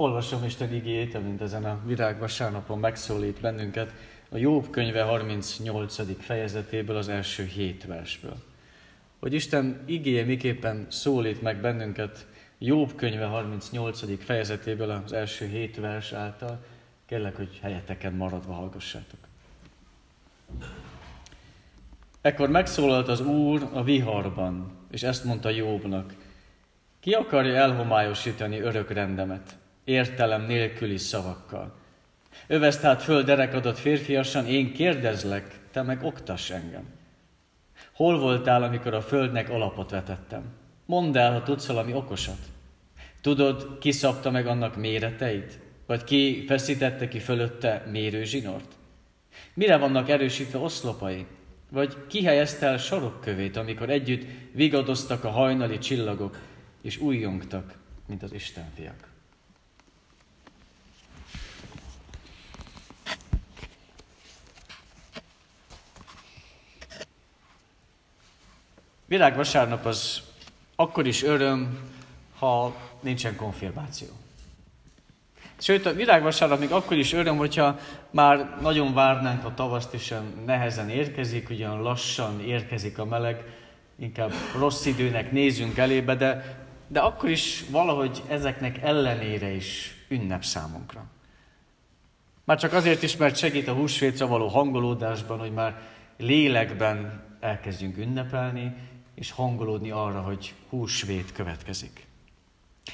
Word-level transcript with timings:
Olvasom 0.00 0.44
Isten 0.44 0.74
igéjét, 0.74 1.14
amint 1.14 1.40
ezen 1.40 1.64
a 1.64 1.80
virágvasárnapon 1.84 2.78
megszólít 2.78 3.40
bennünket 3.40 3.92
a 4.28 4.36
Jobb 4.36 4.70
könyve 4.70 5.02
38. 5.02 6.22
fejezetéből, 6.22 6.96
az 6.96 7.08
első 7.08 7.44
hét 7.44 7.86
versből. 7.86 8.36
Hogy 9.18 9.32
Isten 9.32 9.82
igéje 9.86 10.24
miképpen 10.24 10.86
szólít 10.88 11.42
meg 11.42 11.60
bennünket 11.60 12.26
Jobb 12.58 12.94
könyve 12.94 13.24
38. 13.24 14.24
fejezetéből 14.24 14.90
az 14.90 15.12
első 15.12 15.46
hét 15.46 15.76
vers 15.76 16.12
által, 16.12 16.64
kérlek, 17.06 17.36
hogy 17.36 17.58
helyeteken 17.62 18.12
maradva 18.12 18.52
hallgassátok. 18.52 19.20
Ekkor 22.20 22.48
megszólalt 22.48 23.08
az 23.08 23.20
Úr 23.20 23.68
a 23.72 23.82
viharban, 23.82 24.72
és 24.90 25.02
ezt 25.02 25.24
mondta 25.24 25.48
Jobbnak, 25.48 26.14
ki 27.00 27.12
akarja 27.12 27.54
elhomályosítani 27.54 28.60
örök 28.60 28.90
rendemet? 28.90 29.58
Értelem 29.90 30.46
nélküli 30.46 30.96
szavakkal. 30.96 31.74
Övesz 32.46 32.78
tehát 32.78 33.02
föl 33.02 33.22
derekadat 33.22 33.78
férfiasan, 33.78 34.46
én 34.46 34.72
kérdezlek, 34.72 35.58
te 35.72 35.82
meg 35.82 36.02
oktass 36.02 36.50
engem. 36.50 36.84
Hol 37.92 38.18
voltál, 38.18 38.62
amikor 38.62 38.94
a 38.94 39.02
földnek 39.02 39.50
alapot 39.50 39.90
vetettem? 39.90 40.42
Mondd 40.84 41.18
el, 41.18 41.32
ha 41.32 41.42
tudsz 41.42 41.66
valami 41.66 41.94
okosat. 41.94 42.38
Tudod, 43.20 43.78
ki 43.78 43.90
szabta 43.90 44.30
meg 44.30 44.46
annak 44.46 44.76
méreteit? 44.76 45.58
Vagy 45.86 46.04
ki 46.04 46.44
feszítette 46.46 47.08
ki 47.08 47.18
fölötte 47.18 47.86
mérőzsinort? 47.90 48.72
Mire 49.54 49.76
vannak 49.76 50.08
erősítve 50.08 50.58
oszlopai? 50.58 51.26
Vagy 51.70 51.96
ki 52.06 52.24
helyezte 52.24 52.66
el 52.66 52.78
sarokkövét, 52.78 53.56
amikor 53.56 53.90
együtt 53.90 54.26
vigadoztak 54.52 55.24
a 55.24 55.30
hajnali 55.30 55.78
csillagok, 55.78 56.38
és 56.82 56.98
újjongtak, 56.98 57.74
mint 58.06 58.22
az 58.22 58.32
Isten 58.32 58.70
fiak? 58.74 59.09
Virágvasárnap 69.10 69.86
az 69.86 70.22
akkor 70.76 71.06
is 71.06 71.22
öröm, 71.22 71.78
ha 72.38 72.76
nincsen 73.00 73.36
konfirmáció. 73.36 74.08
Sőt, 75.58 75.86
a 75.86 75.92
virágvasárnap 75.92 76.58
még 76.58 76.72
akkor 76.72 76.96
is 76.96 77.12
öröm, 77.12 77.36
hogyha 77.36 77.78
már 78.10 78.58
nagyon 78.60 78.94
várnánk 78.94 79.44
a 79.44 79.54
tavaszt, 79.54 79.94
és 79.94 80.14
nehezen 80.46 80.90
érkezik, 80.90 81.50
ugyan 81.50 81.82
lassan 81.82 82.40
érkezik 82.40 82.98
a 82.98 83.04
meleg, 83.04 83.44
inkább 83.98 84.32
rossz 84.58 84.86
időnek 84.86 85.32
nézünk 85.32 85.78
elébe, 85.78 86.14
de, 86.14 86.58
de 86.86 87.00
akkor 87.00 87.28
is 87.28 87.64
valahogy 87.70 88.22
ezeknek 88.28 88.78
ellenére 88.82 89.50
is 89.50 89.94
ünnep 90.08 90.44
számunkra. 90.44 91.04
Már 92.44 92.58
csak 92.58 92.72
azért 92.72 93.02
is, 93.02 93.16
mert 93.16 93.36
segít 93.36 93.68
a 93.68 93.74
húsvétra 93.74 94.26
való 94.26 94.46
hangolódásban, 94.46 95.38
hogy 95.38 95.52
már 95.52 95.80
lélekben 96.16 97.22
elkezdjünk 97.40 97.96
ünnepelni, 97.96 98.74
és 99.20 99.30
hangolódni 99.30 99.90
arra, 99.90 100.20
hogy 100.20 100.54
húsvét 100.68 101.32
következik. 101.32 102.06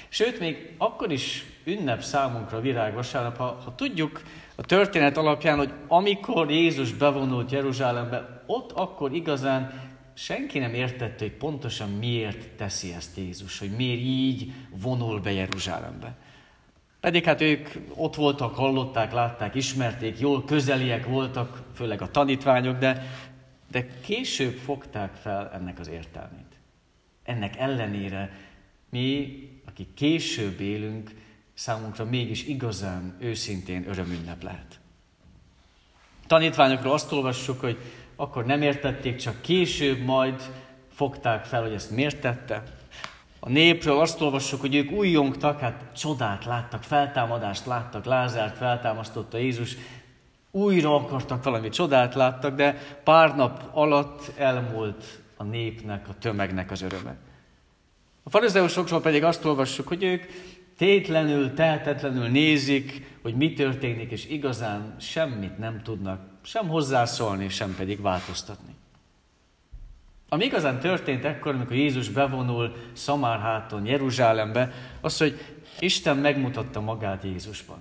Sőt, 0.08 0.38
még 0.40 0.74
akkor 0.78 1.12
is 1.12 1.44
ünnep 1.64 2.02
számunkra 2.02 2.60
virágvasárnap, 2.60 3.36
ha, 3.36 3.60
ha 3.64 3.74
tudjuk 3.74 4.22
a 4.54 4.62
történet 4.62 5.16
alapján, 5.16 5.56
hogy 5.58 5.72
amikor 5.88 6.50
Jézus 6.50 6.92
bevonult 6.92 7.50
Jeruzsálembe, 7.50 8.42
ott 8.46 8.72
akkor 8.72 9.12
igazán 9.12 9.90
senki 10.14 10.58
nem 10.58 10.74
értette, 10.74 11.24
hogy 11.24 11.32
pontosan 11.32 11.90
miért 11.90 12.48
teszi 12.48 12.92
ezt 12.92 13.16
Jézus, 13.16 13.58
hogy 13.58 13.70
miért 13.70 14.00
így 14.00 14.52
vonul 14.70 15.20
be 15.20 15.32
Jeruzsálembe. 15.32 16.16
Pedig 17.00 17.24
hát 17.24 17.40
ők 17.40 17.68
ott 17.94 18.14
voltak, 18.14 18.54
hallották, 18.54 19.12
látták, 19.12 19.54
ismerték, 19.54 20.18
jól 20.18 20.44
közeliek 20.44 21.06
voltak, 21.06 21.62
főleg 21.74 22.02
a 22.02 22.10
tanítványok, 22.10 22.78
de 22.78 23.06
de 23.70 23.86
később 24.00 24.56
fogták 24.56 25.14
fel 25.14 25.50
ennek 25.54 25.78
az 25.78 25.88
értelmét. 25.88 26.56
Ennek 27.22 27.56
ellenére 27.56 28.32
mi, 28.90 29.38
akik 29.66 29.94
később 29.94 30.60
élünk, 30.60 31.10
számunkra 31.54 32.04
mégis 32.04 32.46
igazán, 32.46 33.16
őszintén 33.20 33.88
örömünnep 33.88 34.42
lehet. 34.42 34.80
Tanítványokról 36.26 36.92
azt 36.92 37.12
olvassuk, 37.12 37.60
hogy 37.60 37.78
akkor 38.16 38.46
nem 38.46 38.62
értették, 38.62 39.16
csak 39.16 39.40
később 39.40 39.98
majd 39.98 40.42
fogták 40.92 41.44
fel, 41.44 41.62
hogy 41.62 41.72
ezt 41.72 41.90
miért 41.90 42.20
tette. 42.20 42.62
A 43.40 43.48
népről 43.48 44.00
azt 44.00 44.20
olvassuk, 44.20 44.60
hogy 44.60 44.74
ők 44.74 44.90
újjongtak, 44.90 45.60
hát 45.60 45.84
csodát 45.96 46.44
láttak, 46.44 46.82
feltámadást 46.82 47.66
láttak, 47.66 48.04
Lázárt 48.04 48.56
feltámasztotta 48.56 49.38
Jézus, 49.38 49.76
újra 50.56 50.94
akartak 50.94 51.44
valami 51.44 51.68
csodát 51.68 52.14
láttak, 52.14 52.56
de 52.56 52.78
pár 53.04 53.36
nap 53.36 53.70
alatt 53.72 54.32
elmúlt 54.36 55.20
a 55.36 55.42
népnek, 55.42 56.08
a 56.08 56.14
tömegnek 56.18 56.70
az 56.70 56.82
öröme. 56.82 57.16
A 58.22 58.30
farizeusokról 58.30 59.00
pedig 59.00 59.24
azt 59.24 59.44
olvassuk, 59.44 59.88
hogy 59.88 60.02
ők 60.02 60.24
tétlenül, 60.76 61.54
tehetetlenül 61.54 62.28
nézik, 62.28 63.16
hogy 63.22 63.34
mi 63.34 63.52
történik, 63.52 64.10
és 64.10 64.26
igazán 64.28 64.96
semmit 65.00 65.58
nem 65.58 65.82
tudnak 65.82 66.20
sem 66.42 66.68
hozzászólni, 66.68 67.48
sem 67.48 67.74
pedig 67.76 68.00
változtatni. 68.00 68.74
Ami 70.28 70.44
igazán 70.44 70.80
történt 70.80 71.24
ekkor, 71.24 71.54
amikor 71.54 71.76
Jézus 71.76 72.08
bevonul 72.08 72.76
Szamárháton, 72.92 73.86
Jeruzsálembe, 73.86 74.72
az, 75.00 75.18
hogy 75.18 75.56
Isten 75.78 76.16
megmutatta 76.16 76.80
magát 76.80 77.24
Jézusban. 77.24 77.78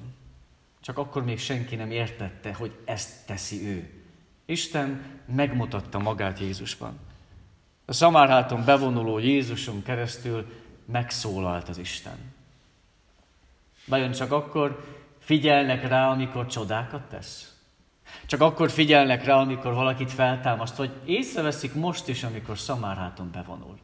Csak 0.86 0.98
akkor 0.98 1.24
még 1.24 1.40
senki 1.40 1.76
nem 1.76 1.92
értette, 1.92 2.54
hogy 2.54 2.72
ezt 2.84 3.26
teszi 3.26 3.68
ő. 3.68 3.90
Isten 4.46 5.06
megmutatta 5.36 6.00
magát 6.00 6.40
Jézusban. 6.40 7.00
A 7.86 7.94
szamárháton 7.94 8.66
bevonuló 8.66 9.20
Jézuson 9.20 9.84
keresztül 9.84 10.46
megszólalt 10.86 11.70
az 11.70 11.78
Isten. 11.78 12.18
Vajon 13.86 14.12
csak 14.12 14.32
akkor 14.32 14.98
figyelnek 15.20 15.88
rá, 15.88 16.10
amikor 16.10 16.46
csodákat 16.46 17.10
tesz? 17.10 17.56
Csak 18.26 18.42
akkor 18.42 18.72
figyelnek 18.72 19.24
rá, 19.26 19.36
amikor 19.36 19.74
valakit 19.74 20.12
feltámaszt, 20.12 20.76
vagy 20.76 20.92
észreveszik 21.06 21.74
most 21.74 22.08
is, 22.08 22.24
amikor 22.24 22.58
szamárháton 22.58 23.32
bevonul. 23.32 23.80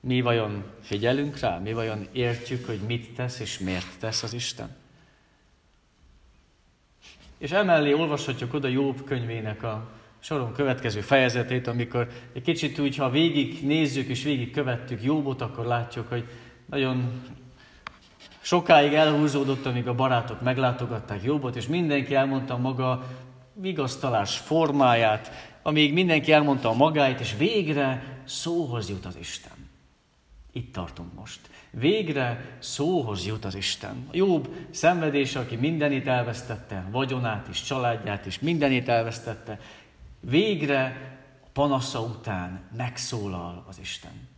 Mi 0.00 0.20
vajon 0.20 0.64
figyelünk 0.82 1.38
rá? 1.38 1.58
Mi 1.58 1.72
vajon 1.72 2.08
értjük, 2.12 2.66
hogy 2.66 2.80
mit 2.80 3.14
tesz 3.14 3.38
és 3.38 3.58
miért 3.58 3.98
tesz 3.98 4.22
az 4.22 4.32
Isten? 4.32 4.84
És 7.46 7.52
emellé 7.52 7.92
olvashatjuk 7.92 8.54
oda 8.54 8.68
Jobb 8.68 9.04
könyvének 9.04 9.62
a 9.62 9.88
soron 10.18 10.52
következő 10.52 11.00
fejezetét, 11.00 11.66
amikor 11.66 12.08
egy 12.32 12.42
kicsit 12.42 12.78
úgy, 12.78 12.96
ha 12.96 13.10
végig 13.10 13.66
nézzük 13.66 14.08
és 14.08 14.22
végig 14.22 14.50
követtük 14.50 15.02
Jobbot, 15.02 15.40
akkor 15.40 15.64
látjuk, 15.66 16.08
hogy 16.08 16.24
nagyon 16.70 17.22
sokáig 18.40 18.92
elhúzódott, 18.92 19.66
amíg 19.66 19.88
a 19.88 19.94
barátok 19.94 20.40
meglátogatták 20.40 21.22
Jobbot, 21.22 21.56
és 21.56 21.66
mindenki 21.66 22.14
elmondta 22.14 22.56
maga 22.56 23.06
vigasztalás 23.54 24.38
formáját, 24.38 25.30
amíg 25.62 25.92
mindenki 25.92 26.32
elmondta 26.32 26.68
a 26.68 26.74
magáit, 26.74 27.20
és 27.20 27.36
végre 27.38 28.20
szóhoz 28.24 28.88
jut 28.88 29.04
az 29.04 29.16
Isten. 29.20 29.65
Itt 30.56 30.72
tartunk 30.72 31.14
most. 31.14 31.40
Végre 31.70 32.56
szóhoz 32.58 33.26
jut 33.26 33.44
az 33.44 33.54
Isten. 33.54 34.08
Jobb 34.12 34.48
szenvedése, 34.70 35.38
aki 35.38 35.56
mindenit 35.56 36.06
elvesztette, 36.06 36.84
vagyonát 36.90 37.48
is, 37.48 37.62
családját 37.62 38.26
is, 38.26 38.38
mindenit 38.38 38.88
elvesztette, 38.88 39.60
végre 40.20 41.14
panasza 41.52 42.00
után 42.00 42.60
megszólal 42.76 43.64
az 43.68 43.78
Isten. 43.78 44.28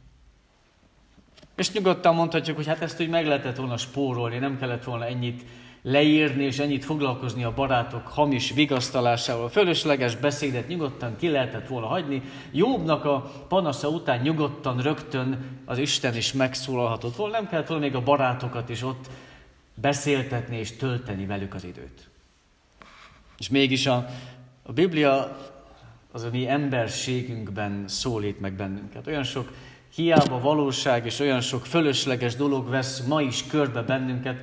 És 1.56 1.72
nyugodtan 1.72 2.14
mondhatjuk, 2.14 2.56
hogy 2.56 2.66
hát 2.66 2.82
ezt 2.82 3.00
úgy 3.00 3.08
meg 3.08 3.26
lehetett 3.26 3.56
volna 3.56 3.76
spórolni, 3.76 4.38
nem 4.38 4.58
kellett 4.58 4.84
volna 4.84 5.06
ennyit 5.06 5.44
leírni 5.82 6.44
és 6.44 6.58
ennyit 6.58 6.84
foglalkozni 6.84 7.44
a 7.44 7.54
barátok 7.54 8.06
hamis 8.06 8.52
vigasztalásával. 8.52 9.48
Fölösleges 9.48 10.16
beszédet 10.16 10.68
nyugodtan 10.68 11.16
ki 11.16 11.28
lehetett 11.28 11.66
volna 11.66 11.86
hagyni. 11.86 12.22
Jobbnak 12.52 13.04
a 13.04 13.20
panasza 13.48 13.88
után 13.88 14.20
nyugodtan 14.20 14.80
rögtön 14.80 15.60
az 15.64 15.78
Isten 15.78 16.16
is 16.16 16.32
megszólalhatott 16.32 17.16
volna. 17.16 17.32
Nem 17.32 17.48
kellett 17.48 17.66
volna 17.66 17.82
még 17.82 17.94
a 17.94 18.02
barátokat 18.02 18.68
is 18.68 18.82
ott 18.82 19.06
beszéltetni 19.74 20.56
és 20.56 20.76
tölteni 20.76 21.26
velük 21.26 21.54
az 21.54 21.64
időt. 21.64 22.08
És 23.38 23.48
mégis 23.48 23.86
a, 23.86 24.06
a 24.62 24.72
Biblia 24.72 25.36
az 26.12 26.22
a 26.22 26.28
mi 26.30 26.48
emberségünkben 26.48 27.84
szólít 27.86 28.40
meg 28.40 28.52
bennünket. 28.52 29.06
Olyan 29.06 29.22
sok 29.22 29.52
hiába 29.94 30.40
valóság 30.40 31.06
és 31.06 31.20
olyan 31.20 31.40
sok 31.40 31.66
fölösleges 31.66 32.36
dolog 32.36 32.68
vesz 32.68 33.00
ma 33.00 33.22
is 33.22 33.46
körbe 33.46 33.82
bennünket, 33.82 34.40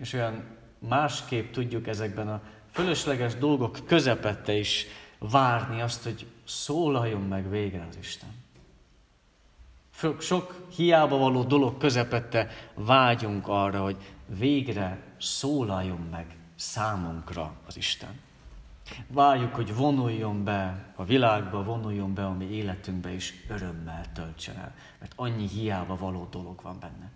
és 0.00 0.12
olyan 0.12 0.44
másképp 0.78 1.52
tudjuk 1.52 1.86
ezekben 1.86 2.28
a 2.28 2.40
fölösleges 2.70 3.34
dolgok 3.34 3.78
közepette 3.86 4.52
is 4.52 4.86
várni 5.18 5.80
azt, 5.80 6.04
hogy 6.04 6.26
szólaljon 6.44 7.22
meg 7.22 7.50
végre 7.50 7.86
az 7.90 7.96
Isten. 8.00 8.28
sok 10.18 10.66
hiába 10.74 11.16
való 11.16 11.42
dolog 11.42 11.76
közepette 11.78 12.48
vágyunk 12.74 13.48
arra, 13.48 13.82
hogy 13.82 13.96
végre 14.26 15.02
szólaljon 15.18 16.08
meg 16.10 16.36
számunkra 16.56 17.52
az 17.66 17.76
Isten. 17.76 18.20
Várjuk, 19.06 19.54
hogy 19.54 19.74
vonuljon 19.74 20.44
be 20.44 20.92
a 20.96 21.04
világba, 21.04 21.62
vonuljon 21.62 22.14
be 22.14 22.26
a 22.26 22.32
mi 22.32 22.44
életünkbe, 22.44 23.14
és 23.14 23.34
örömmel 23.48 24.12
töltsen 24.12 24.56
el. 24.56 24.74
Mert 24.98 25.12
annyi 25.16 25.48
hiába 25.48 25.96
való 25.96 26.28
dolog 26.30 26.62
van 26.62 26.78
benne. 26.80 27.10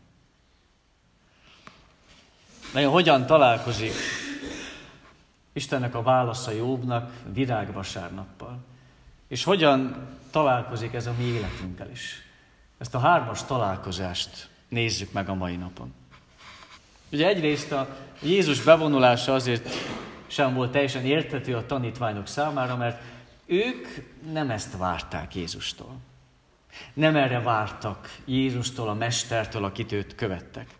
De 2.72 2.86
hogyan 2.86 3.26
találkozik 3.26 3.92
Istennek 5.52 5.94
a 5.94 6.02
válasza 6.02 6.50
Jobbnak 6.50 7.12
virágvasárnappal? 7.32 8.58
És 9.28 9.44
hogyan 9.44 10.06
találkozik 10.30 10.92
ez 10.92 11.06
a 11.06 11.14
mi 11.18 11.24
életünkkel 11.24 11.90
is? 11.90 12.22
Ezt 12.78 12.94
a 12.94 12.98
hármas 12.98 13.44
találkozást 13.44 14.48
nézzük 14.68 15.12
meg 15.12 15.28
a 15.28 15.34
mai 15.34 15.56
napon. 15.56 15.94
Ugye 17.10 17.26
egyrészt 17.26 17.72
a 17.72 17.96
Jézus 18.22 18.62
bevonulása 18.62 19.34
azért 19.34 19.68
sem 20.26 20.54
volt 20.54 20.70
teljesen 20.70 21.04
értető 21.04 21.56
a 21.56 21.66
tanítványok 21.66 22.26
számára, 22.26 22.76
mert 22.76 23.02
ők 23.46 23.86
nem 24.32 24.50
ezt 24.50 24.76
várták 24.76 25.34
Jézustól. 25.34 25.96
Nem 26.94 27.16
erre 27.16 27.40
vártak 27.40 28.18
Jézustól, 28.24 28.88
a 28.88 28.94
Mestertől, 28.94 29.64
akit 29.64 29.92
őt 29.92 30.14
követtek. 30.14 30.74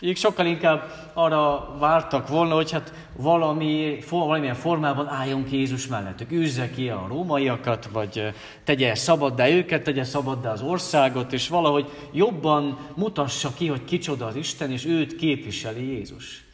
Ők 0.00 0.16
sokkal 0.16 0.46
inkább 0.46 1.10
arra 1.12 1.74
vártak 1.78 2.28
volna, 2.28 2.54
hogy 2.54 2.70
hát 2.70 2.92
valami, 3.16 3.98
valamilyen 4.10 4.54
formában 4.54 5.08
álljon 5.08 5.44
ki 5.44 5.56
Jézus 5.56 5.86
mellettük. 5.86 6.32
Űzze 6.32 6.70
ki 6.70 6.88
a 6.88 7.06
rómaiakat, 7.08 7.86
vagy 7.86 8.34
tegye 8.64 8.94
szabaddá 8.94 9.48
őket, 9.48 9.82
tegye 9.82 10.04
szabaddá 10.04 10.52
az 10.52 10.62
országot, 10.62 11.32
és 11.32 11.48
valahogy 11.48 11.90
jobban 12.12 12.78
mutassa 12.94 13.54
ki, 13.54 13.66
hogy 13.66 13.84
kicsoda 13.84 14.26
az 14.26 14.36
Isten, 14.36 14.70
és 14.70 14.84
őt 14.84 15.16
képviseli 15.16 15.86
Jézus. 15.86 16.44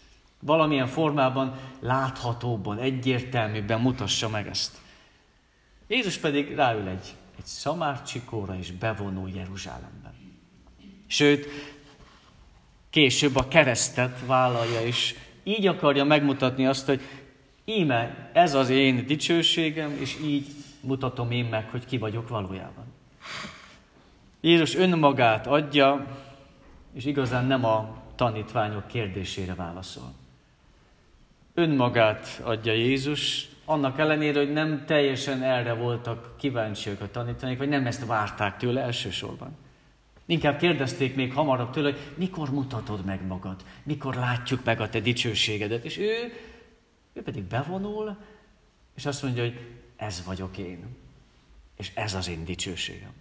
Valamilyen 0.40 0.86
formában 0.86 1.54
láthatóbban, 1.80 2.78
egyértelműbben 2.78 3.80
mutassa 3.80 4.28
meg 4.28 4.46
ezt. 4.48 4.76
Jézus 5.88 6.16
pedig 6.16 6.54
ráül 6.54 6.88
egy, 6.88 7.14
egy 7.38 7.44
szamárcsikóra, 7.44 8.56
és 8.58 8.72
bevonul 8.72 9.30
Jeruzsálemben. 9.34 10.14
Sőt, 11.06 11.46
később 12.90 13.36
a 13.36 13.48
keresztet 13.48 14.18
vállalja, 14.26 14.80
és 14.80 15.14
így 15.42 15.66
akarja 15.66 16.04
megmutatni 16.04 16.66
azt, 16.66 16.86
hogy 16.86 17.00
íme, 17.64 18.30
ez 18.32 18.54
az 18.54 18.68
én 18.68 19.06
dicsőségem, 19.06 19.96
és 20.00 20.18
így 20.24 20.46
mutatom 20.80 21.30
én 21.30 21.44
meg, 21.44 21.68
hogy 21.70 21.84
ki 21.84 21.98
vagyok 21.98 22.28
valójában. 22.28 22.84
Jézus 24.40 24.74
önmagát 24.74 25.46
adja, 25.46 26.06
és 26.92 27.04
igazán 27.04 27.46
nem 27.46 27.64
a 27.64 28.02
tanítványok 28.14 28.86
kérdésére 28.86 29.54
válaszol. 29.54 30.12
Önmagát 31.54 32.40
adja 32.44 32.72
Jézus, 32.72 33.48
annak 33.64 33.98
ellenére, 33.98 34.38
hogy 34.38 34.52
nem 34.52 34.84
teljesen 34.86 35.42
erre 35.42 35.72
voltak 35.72 36.34
kíváncsiak 36.38 37.00
a 37.00 37.10
tanítványok, 37.10 37.58
vagy 37.58 37.68
nem 37.68 37.86
ezt 37.86 38.06
várták 38.06 38.56
tőle 38.56 38.80
elsősorban. 38.80 39.56
Inkább 40.30 40.58
kérdezték 40.58 41.14
még 41.14 41.32
hamarabb 41.32 41.70
tőle, 41.70 41.90
hogy 41.90 42.00
mikor 42.14 42.50
mutatod 42.50 43.04
meg 43.04 43.26
magad, 43.26 43.64
mikor 43.82 44.14
látjuk 44.14 44.64
meg 44.64 44.80
a 44.80 44.88
te 44.88 45.00
dicsőségedet. 45.00 45.84
És 45.84 45.98
ő, 45.98 46.32
ő 47.12 47.22
pedig 47.22 47.42
bevonul, 47.42 48.16
és 48.94 49.06
azt 49.06 49.22
mondja, 49.22 49.42
hogy 49.42 49.58
ez 49.96 50.22
vagyok 50.26 50.58
én, 50.58 50.96
és 51.76 51.90
ez 51.94 52.14
az 52.14 52.28
én 52.28 52.44
dicsőségem. 52.44 53.12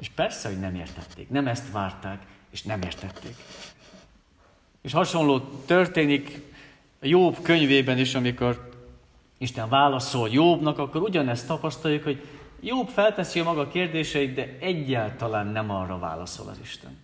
És 0.00 0.08
persze, 0.08 0.48
hogy 0.48 0.60
nem 0.60 0.74
értették, 0.74 1.28
nem 1.28 1.46
ezt 1.46 1.72
várták, 1.72 2.22
és 2.50 2.62
nem 2.62 2.82
értették. 2.82 3.36
És 4.82 4.92
hasonló 4.92 5.38
történik 5.66 6.40
a 7.00 7.06
Jobb 7.06 7.42
könyvében 7.42 7.98
is, 7.98 8.14
amikor 8.14 8.70
Isten 9.38 9.68
válaszol 9.68 10.28
Jobbnak, 10.28 10.78
akkor 10.78 11.02
ugyanezt 11.02 11.46
tapasztaljuk, 11.46 12.02
hogy 12.02 12.22
Jobb 12.64 12.88
felteszi 12.88 13.40
a 13.40 13.44
maga 13.44 13.68
kérdéseit, 13.68 14.34
de 14.34 14.56
egyáltalán 14.60 15.46
nem 15.46 15.70
arra 15.70 15.98
válaszol 15.98 16.48
az 16.48 16.58
Isten. 16.62 16.98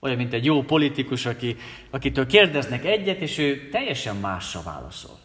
Olyan, 0.00 0.16
mint 0.16 0.32
egy 0.32 0.44
jó 0.44 0.62
politikus, 0.62 1.26
aki, 1.26 1.56
akitől 1.90 2.26
kérdeznek 2.26 2.84
egyet, 2.84 3.20
és 3.20 3.38
ő 3.38 3.68
teljesen 3.68 4.16
másra 4.16 4.62
válaszol. 4.62 5.18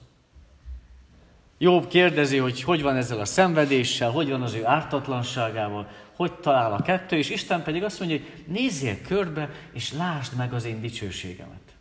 Jobb 1.57 1.87
kérdezi, 1.87 2.37
hogy 2.37 2.63
hogy 2.63 2.81
van 2.81 2.95
ezzel 2.95 3.19
a 3.19 3.25
szenvedéssel, 3.25 4.11
hogy 4.11 4.29
van 4.29 4.41
az 4.41 4.53
ő 4.53 4.65
ártatlanságával, 4.65 5.87
hogy 6.15 6.33
talál 6.33 6.73
a 6.73 6.81
kettő, 6.81 7.17
és 7.17 7.29
Isten 7.29 7.63
pedig 7.63 7.83
azt 7.83 7.99
mondja, 7.99 8.17
hogy 8.17 8.43
nézzél 8.47 9.01
körbe, 9.01 9.49
és 9.73 9.93
lásd 9.93 10.35
meg 10.35 10.53
az 10.53 10.65
én 10.65 10.81
dicsőségemet. 10.81 11.75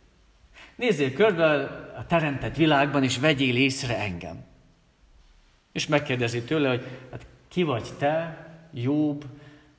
Nézzél 0.75 1.13
körbe 1.13 1.63
a 1.97 2.05
teremtett 2.07 2.55
világban, 2.55 3.03
és 3.03 3.17
vegyél 3.17 3.55
észre 3.55 3.97
engem. 3.97 4.43
És 5.71 5.87
megkérdezi 5.87 6.41
tőle, 6.41 6.69
hogy 6.69 6.87
hát 7.11 7.25
ki 7.51 7.63
vagy 7.63 7.93
te, 7.97 8.45
Jobb, 8.73 9.25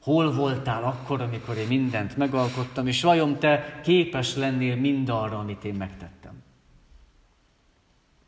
hol 0.03 0.33
voltál 0.33 0.85
akkor, 0.85 1.21
amikor 1.21 1.57
én 1.57 1.67
mindent 1.67 2.17
megalkottam, 2.17 2.87
és 2.87 3.03
vajon 3.03 3.39
te 3.39 3.81
képes 3.83 4.37
lennél 4.37 4.77
mindarra, 4.77 5.39
amit 5.39 5.65
én 5.65 5.75
megtettem. 5.75 6.43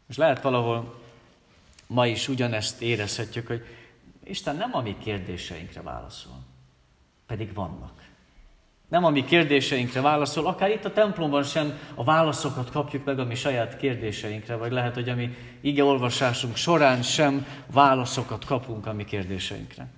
És 0.08 0.16
lehet 0.16 0.42
valahol 0.42 1.00
ma 1.86 2.06
is 2.06 2.28
ugyanezt 2.28 2.82
érezhetjük, 2.82 3.46
hogy 3.46 3.64
Isten 4.22 4.56
nem 4.56 4.74
a 4.74 4.80
mi 4.80 4.96
kérdéseinkre 4.98 5.82
válaszol, 5.82 6.36
pedig 7.26 7.54
vannak. 7.54 8.03
Nem 8.88 9.04
a 9.04 9.10
mi 9.10 9.24
kérdéseinkre 9.24 10.00
válaszol, 10.00 10.46
akár 10.46 10.70
itt 10.70 10.84
a 10.84 10.92
templomban 10.92 11.42
sem 11.42 11.78
a 11.94 12.04
válaszokat 12.04 12.70
kapjuk 12.70 13.04
meg 13.04 13.18
a 13.18 13.24
mi 13.24 13.34
saját 13.34 13.76
kérdéseinkre, 13.76 14.56
vagy 14.56 14.72
lehet, 14.72 14.94
hogy 14.94 15.08
a 15.08 15.14
mi 15.14 15.36
igeolvasásunk 15.60 16.56
során 16.56 17.02
sem 17.02 17.46
válaszokat 17.72 18.44
kapunk 18.44 18.86
a 18.86 18.92
mi 18.92 19.04
kérdéseinkre. 19.04 19.88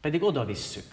Pedig 0.00 0.22
oda 0.22 0.44
visszük. 0.44 0.84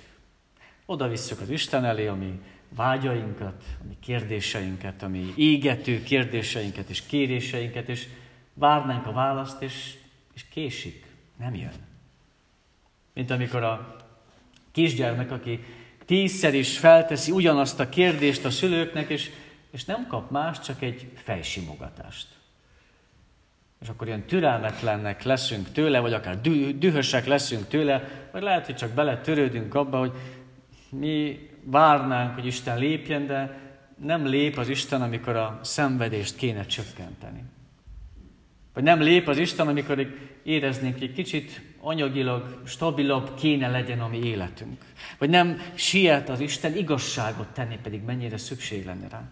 Oda 0.86 1.07
visszük 1.07 1.39
az 1.39 1.50
Isten 1.50 1.86
elé 1.86 2.07
a 2.07 2.16
mi 2.16 2.39
vágyainkat, 2.75 3.63
a 3.81 3.84
mi 3.88 3.98
kérdéseinket, 4.00 5.04
a 5.04 5.07
mi 5.07 5.34
égető 5.36 6.04
kérdéseinket 6.04 6.89
és 6.89 7.06
kéréseinket, 7.06 7.89
és 7.89 8.07
várnánk 8.54 9.06
a 9.06 9.12
választ, 9.12 9.62
és, 9.62 9.98
és 10.34 10.46
késik, 10.50 11.05
nem 11.38 11.55
jön. 11.55 11.89
Mint 13.13 13.32
amikor 13.32 13.63
a 13.63 13.96
kisgyermek, 14.72 15.32
aki 15.32 15.63
tízszer 16.05 16.53
is 16.53 16.77
felteszi 16.77 17.31
ugyanazt 17.31 17.79
a 17.79 17.89
kérdést 17.89 18.46
a 18.46 18.50
szülőknek, 18.50 19.10
és, 19.10 19.29
és 19.72 19.86
nem 19.86 20.08
kap 20.08 20.31
más, 20.31 20.60
csak 20.60 20.81
egy 20.81 21.08
fejsimogatást. 21.15 22.27
És 23.81 23.89
akkor 23.89 24.08
ilyen 24.08 24.25
türelmetlennek 24.25 25.24
leszünk 25.24 25.72
tőle, 25.72 26.00
vagy 26.00 26.13
akár 26.13 26.41
dühösek 26.77 27.25
leszünk 27.25 27.67
tőle, 27.67 28.27
vagy 28.31 28.41
lehet, 28.41 28.65
hogy 28.65 28.75
csak 28.75 28.91
beletörődünk 28.91 29.75
abba, 29.75 30.00
hogy 30.00 30.12
mi 30.89 31.50
várnánk, 31.63 32.34
hogy 32.34 32.46
Isten 32.46 32.77
lépjen, 32.77 33.27
de 33.27 33.60
nem 34.03 34.25
lép 34.25 34.58
az 34.58 34.70
Isten, 34.70 35.01
amikor 35.01 35.36
a 35.36 35.60
szenvedést 35.63 36.36
kéne 36.36 36.65
csökkenteni. 36.65 37.43
Vagy 38.74 38.84
nem 38.84 39.01
lép 39.01 39.27
az 39.27 39.38
Isten, 39.38 39.67
amikor 39.67 40.08
éreznénk, 40.43 41.01
egy 41.01 41.13
kicsit 41.13 41.62
anyagilag 41.81 42.61
stabilabb 42.65 43.35
kéne 43.35 43.67
legyen 43.67 44.00
a 44.01 44.07
mi 44.07 44.17
életünk. 44.17 44.85
Vagy 45.17 45.29
nem 45.29 45.61
siet 45.75 46.29
az 46.29 46.39
Isten 46.39 46.75
igazságot 46.75 47.47
tenni, 47.47 47.77
pedig 47.83 48.01
mennyire 48.03 48.38
szükség 48.38 48.85
lenne 48.85 49.07
rá. 49.07 49.29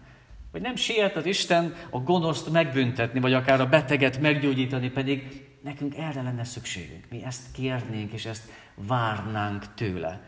Vagy 0.52 0.60
nem 0.60 0.76
siet 0.76 1.16
az 1.16 1.26
Isten 1.26 1.74
a 1.90 1.98
gonoszt 1.98 2.50
megbüntetni, 2.50 3.20
vagy 3.20 3.32
akár 3.32 3.60
a 3.60 3.68
beteget 3.68 4.20
meggyógyítani, 4.20 4.90
pedig 4.90 5.48
nekünk 5.62 5.96
erre 5.96 6.22
lenne 6.22 6.44
szükségünk. 6.44 7.06
Mi 7.10 7.24
ezt 7.24 7.52
kérnénk, 7.52 8.12
és 8.12 8.24
ezt 8.24 8.50
várnánk 8.74 9.74
tőle. 9.74 10.20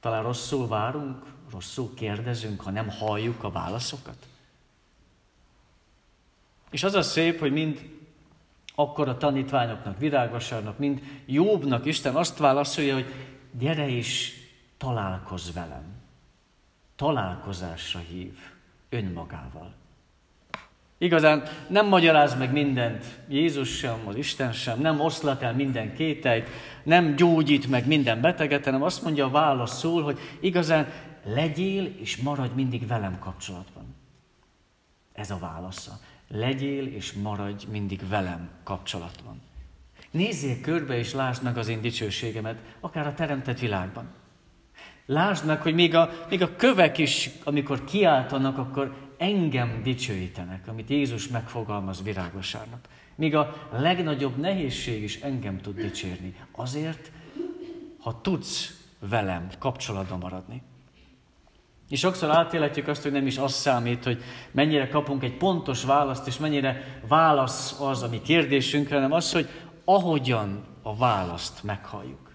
Talán 0.00 0.22
rosszul 0.22 0.68
várunk, 0.68 1.22
rosszul 1.50 1.94
kérdezünk, 1.94 2.60
ha 2.60 2.70
nem 2.70 2.88
halljuk 2.88 3.44
a 3.44 3.50
válaszokat. 3.50 4.26
És 6.70 6.84
az 6.84 6.94
a 6.94 7.02
szép, 7.02 7.38
hogy 7.38 7.52
mind 7.52 7.95
akkor 8.78 9.08
a 9.08 9.16
tanítványoknak, 9.16 9.98
virágvasárnak, 9.98 10.78
mind 10.78 11.02
Jobbnak 11.26 11.84
Isten 11.84 12.14
azt 12.14 12.38
válaszolja, 12.38 12.94
hogy 12.94 13.12
gyere 13.58 13.88
is, 13.88 14.32
találkozz 14.76 15.54
velem. 15.54 15.84
Találkozásra 16.96 18.00
hív 18.00 18.38
önmagával. 18.88 19.74
Igazán 20.98 21.42
nem 21.68 21.86
magyaráz 21.86 22.38
meg 22.38 22.52
mindent 22.52 23.04
Jézus 23.28 23.76
sem, 23.76 24.00
az 24.04 24.16
Isten 24.16 24.52
sem, 24.52 24.80
nem 24.80 25.00
oszlat 25.00 25.42
el 25.42 25.54
minden 25.54 25.94
kételyt, 25.94 26.48
nem 26.82 27.16
gyógyít 27.16 27.66
meg 27.66 27.86
minden 27.86 28.20
beteget, 28.20 28.64
hanem 28.64 28.82
azt 28.82 29.02
mondja 29.02 29.24
a 29.24 29.30
válasz 29.30 29.78
szól, 29.78 30.02
hogy 30.02 30.18
igazán 30.40 30.88
legyél 31.24 31.84
és 31.84 32.16
maradj 32.16 32.54
mindig 32.54 32.86
velem 32.86 33.18
kapcsolatban. 33.18 33.94
Ez 35.12 35.30
a 35.30 35.38
válasza 35.38 35.98
legyél 36.28 36.86
és 36.86 37.12
maradj 37.12 37.66
mindig 37.70 38.08
velem 38.08 38.50
kapcsolatban. 38.64 39.40
Nézzél 40.10 40.60
körbe 40.60 40.98
és 40.98 41.12
lásd 41.12 41.42
meg 41.42 41.58
az 41.58 41.68
én 41.68 41.80
dicsőségemet, 41.80 42.58
akár 42.80 43.06
a 43.06 43.14
teremtett 43.14 43.58
világban. 43.58 44.08
Lásd 45.06 45.46
meg, 45.46 45.60
hogy 45.60 45.74
még 45.74 45.94
a, 45.94 46.10
még 46.28 46.42
a 46.42 46.56
kövek 46.56 46.98
is, 46.98 47.30
amikor 47.44 47.84
kiáltanak, 47.84 48.58
akkor 48.58 48.94
engem 49.18 49.80
dicsőítenek, 49.82 50.68
amit 50.68 50.90
Jézus 50.90 51.28
megfogalmaz 51.28 52.02
virágosárnap. 52.02 52.88
Míg 53.14 53.34
a 53.34 53.68
legnagyobb 53.72 54.36
nehézség 54.36 55.02
is 55.02 55.20
engem 55.20 55.60
tud 55.60 55.74
dicsérni. 55.74 56.34
Azért, 56.52 57.10
ha 57.98 58.20
tudsz 58.20 58.84
velem 58.98 59.48
kapcsolatban 59.58 60.18
maradni. 60.18 60.62
És 61.88 61.98
sokszor 61.98 62.30
átéletjük 62.30 62.88
azt, 62.88 63.02
hogy 63.02 63.12
nem 63.12 63.26
is 63.26 63.38
az 63.38 63.52
számít, 63.52 64.04
hogy 64.04 64.22
mennyire 64.50 64.88
kapunk 64.88 65.22
egy 65.22 65.36
pontos 65.36 65.84
választ, 65.84 66.26
és 66.26 66.38
mennyire 66.38 67.00
válasz 67.08 67.80
az 67.80 68.02
a 68.02 68.08
mi 68.08 68.22
kérdésünkre, 68.22 68.94
hanem 68.94 69.12
az, 69.12 69.32
hogy 69.32 69.48
ahogyan 69.84 70.64
a 70.82 70.96
választ 70.96 71.62
meghalljuk. 71.62 72.30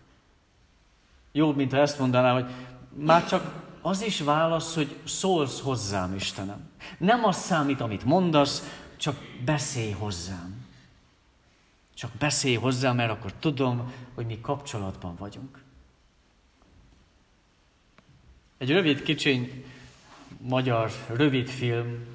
Jobb, 1.32 1.56
mint 1.56 1.72
ha 1.72 1.78
ezt 1.78 2.00
mondaná, 2.00 2.34
hogy 2.34 2.46
már 2.94 3.28
csak 3.28 3.54
az 3.82 4.02
is 4.02 4.22
válasz, 4.22 4.76
hogy 4.76 4.96
szólsz 5.04 5.62
hozzám, 5.62 6.16
Istenem. 6.16 6.70
Nem 6.98 7.24
az 7.24 7.38
számít, 7.38 7.82
amit 7.82 8.04
mondasz, 8.04 8.80
csak 8.98 9.16
beszélj 9.46 9.92
hozzám. 9.92 10.66
Csak 11.94 12.12
beszélj 12.20 12.56
hozzám, 12.56 12.96
mert 12.96 13.12
akkor 13.12 13.34
tudom, 13.40 13.94
hogy 14.16 14.26
mi 14.26 14.40
kapcsolatban 14.42 15.16
vagyunk. 15.16 15.61
Egy 18.62 18.72
rövid, 18.72 19.04
kicsiny 19.04 19.64
magyar 20.42 20.92
rövidfilm, 21.16 22.06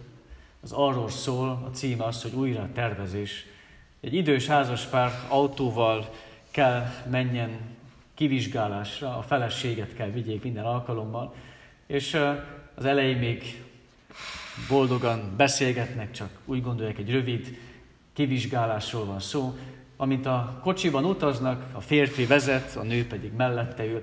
az 0.63 0.73
arról 0.73 1.09
szól, 1.09 1.49
a 1.49 1.71
címe 1.75 2.05
az, 2.05 2.23
hogy 2.23 2.35
újra 2.35 2.69
tervezés. 2.75 3.47
Egy 4.01 4.15
idős 4.15 4.47
házaspár 4.47 5.11
autóval 5.29 6.15
kell 6.51 6.87
menjen 7.11 7.59
kivizsgálásra, 8.15 9.19
a 9.19 9.23
feleséget 9.23 9.95
kell 9.95 10.11
vigyék 10.11 10.43
minden 10.43 10.65
alkalommal, 10.65 11.35
és 11.87 12.15
az 12.75 12.85
elején 12.85 13.19
még 13.19 13.63
boldogan 14.69 15.35
beszélgetnek, 15.37 16.11
csak 16.11 16.31
úgy 16.45 16.63
gondolják, 16.63 16.99
egy 16.99 17.11
rövid 17.11 17.59
kivizsgálásról 18.13 19.05
van 19.05 19.21
szó. 19.21 19.59
Amint 19.97 20.27
a 20.27 20.61
kocsiban 20.63 21.05
utaznak, 21.05 21.65
a 21.73 21.81
férfi 21.81 22.27
vezet, 22.27 22.77
a 22.77 22.83
nő 22.83 23.07
pedig 23.07 23.33
mellette 23.33 23.85
ül, 23.85 24.03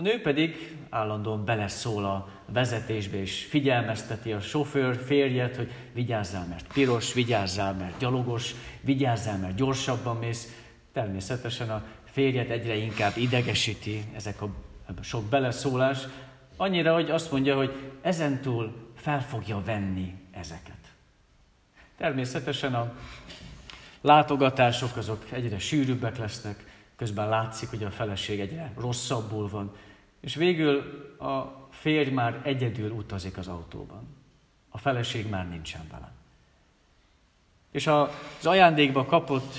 a 0.00 0.02
nő 0.02 0.20
pedig 0.20 0.76
állandóan 0.90 1.44
beleszól 1.44 2.04
a 2.04 2.28
vezetésbe, 2.46 3.16
és 3.16 3.44
figyelmezteti 3.44 4.32
a 4.32 4.40
sofőr 4.40 4.96
férjet, 4.96 5.56
hogy 5.56 5.72
vigyázzál, 5.92 6.46
mert 6.46 6.72
piros, 6.72 7.12
vigyázzál, 7.12 7.74
mert 7.74 7.98
gyalogos, 7.98 8.54
vigyázzál, 8.80 9.38
mert 9.38 9.54
gyorsabban 9.54 10.16
mész. 10.16 10.56
Természetesen 10.92 11.70
a 11.70 11.82
férjet 12.04 12.50
egyre 12.50 12.74
inkább 12.74 13.16
idegesíti 13.16 14.04
ezek 14.14 14.42
a, 14.42 14.48
sok 15.02 15.24
beleszólás, 15.24 15.98
annyira, 16.56 16.94
hogy 16.94 17.10
azt 17.10 17.32
mondja, 17.32 17.56
hogy 17.56 17.92
ezentúl 18.02 18.92
fel 18.96 19.22
fogja 19.22 19.62
venni 19.64 20.14
ezeket. 20.30 20.78
Természetesen 21.96 22.74
a 22.74 22.92
látogatások 24.00 24.96
azok 24.96 25.26
egyre 25.30 25.58
sűrűbbek 25.58 26.18
lesznek, 26.18 26.68
közben 27.00 27.28
látszik, 27.28 27.68
hogy 27.68 27.84
a 27.84 27.90
feleség 27.90 28.40
egyre 28.40 28.72
rosszabbul 28.78 29.48
van, 29.48 29.72
és 30.20 30.34
végül 30.34 30.76
a 31.18 31.66
férj 31.70 32.10
már 32.10 32.40
egyedül 32.44 32.90
utazik 32.90 33.36
az 33.36 33.48
autóban. 33.48 34.16
A 34.68 34.78
feleség 34.78 35.28
már 35.28 35.48
nincsen 35.48 35.86
vele. 35.90 36.12
És 37.70 37.86
az 37.86 38.46
ajándékba 38.46 39.04
kapott 39.04 39.54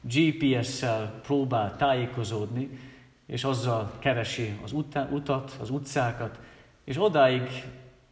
GPS-szel 0.00 1.20
próbál 1.22 1.76
tájékozódni, 1.76 2.78
és 3.26 3.44
azzal 3.44 3.92
keresi 3.98 4.58
az 4.62 4.72
utat, 5.10 5.56
az 5.60 5.70
utcákat, 5.70 6.40
és 6.84 6.96
odáig 6.98 7.42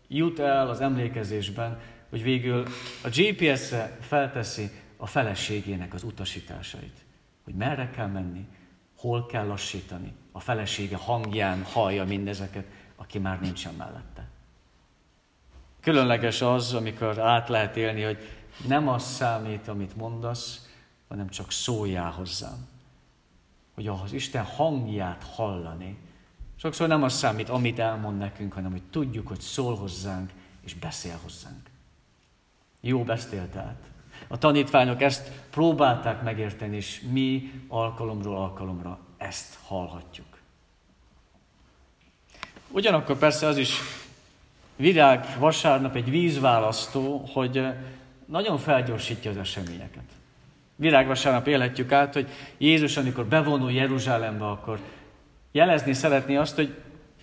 jut 0.09 0.39
el 0.39 0.69
az 0.69 0.81
emlékezésben, 0.81 1.81
hogy 2.09 2.23
végül 2.23 2.67
a 3.03 3.09
GPS-re 3.09 3.99
felteszi 4.01 4.71
a 4.97 5.07
feleségének 5.07 5.95
az 5.95 6.03
utasításait. 6.03 7.05
Hogy 7.45 7.55
merre 7.55 7.91
kell 7.91 8.07
menni, 8.07 8.47
hol 8.97 9.27
kell 9.27 9.47
lassítani. 9.47 10.13
A 10.39 10.41
felesége 10.41 10.97
hangján 10.97 11.63
hallja 11.63 12.05
mindezeket, 12.05 12.65
aki 12.97 13.19
már 13.19 13.41
nincsen 13.41 13.75
mellette. 13.75 14.29
Különleges 15.81 16.43
az, 16.43 16.75
amikor 16.75 17.19
át 17.19 17.49
lehet 17.49 17.77
élni, 17.77 18.03
hogy 18.03 18.19
nem 18.67 18.89
az 18.89 19.03
számít, 19.03 19.69
amit 19.69 19.97
mondasz, 19.97 20.69
hanem 21.09 21.29
csak 21.29 21.53
szóljál 21.53 22.11
hozzám. 22.11 22.69
Hogy 23.75 23.87
az 23.87 24.13
Isten 24.13 24.45
hangját 24.45 25.25
hallani. 25.35 25.99
Sokszor 26.57 26.89
nem 26.89 27.03
az 27.03 27.13
számít, 27.13 27.49
amit 27.49 27.79
elmond 27.79 28.19
nekünk, 28.19 28.53
hanem 28.53 28.71
hogy 28.71 28.83
tudjuk, 28.91 29.29
hogy 29.29 29.41
szól 29.41 29.77
hozzánk 29.77 30.31
és 30.65 30.75
beszél 30.75 31.19
hozzánk. 31.23 31.71
Jó 32.81 33.05
beszélt 33.05 33.57
át. 33.57 33.91
A 34.29 34.39
tanítványok 34.39 35.03
ezt 35.03 35.31
próbálták 35.51 36.23
megérteni, 36.23 36.77
és 36.77 37.01
mi 37.01 37.53
alkalomról 37.69 38.37
alkalomra 38.37 38.99
ezt 39.17 39.59
hallhatjuk. 39.67 40.28
Ugyanakkor 42.71 43.19
persze 43.19 43.47
az 43.47 43.57
is 43.57 43.81
virág 44.77 45.27
vasárnap 45.39 45.97
egy 45.97 46.11
vízválasztó, 46.11 47.29
hogy 47.33 47.67
nagyon 48.27 48.59
felgyorsítja 48.59 49.31
az 49.31 49.37
eseményeket. 49.37 50.03
Virágvasárnap 50.77 51.47
élhetjük 51.47 51.93
át, 51.93 52.15
hogy 52.15 52.29
Jézus, 52.59 52.97
amikor 52.97 53.27
bevonul 53.27 53.73
Jeruzsálembe, 53.73 54.49
akkor 54.49 54.79
jelezni 55.53 55.93
szeretné 55.93 56.37
azt, 56.37 56.57
hogy 56.57 56.75